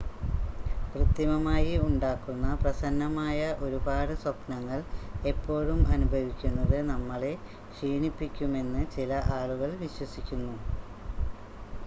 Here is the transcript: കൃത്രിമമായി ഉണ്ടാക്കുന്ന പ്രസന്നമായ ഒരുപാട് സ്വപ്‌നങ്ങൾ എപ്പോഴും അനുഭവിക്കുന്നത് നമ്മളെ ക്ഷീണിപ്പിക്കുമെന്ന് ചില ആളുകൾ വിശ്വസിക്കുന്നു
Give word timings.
കൃത്രിമമായി 0.91 1.73
ഉണ്ടാക്കുന്ന 1.79 2.45
പ്രസന്നമായ 2.61 3.35
ഒരുപാട് 3.61 4.13
സ്വപ്‌നങ്ങൾ 4.21 4.79
എപ്പോഴും 5.25 5.81
അനുഭവിക്കുന്നത് 5.91 6.77
നമ്മളെ 6.89 7.31
ക്ഷീണിപ്പിക്കുമെന്ന് 7.69 8.81
ചില 8.95 9.11
ആളുകൾ 9.37 9.69
വിശ്വസിക്കുന്നു 9.83 10.57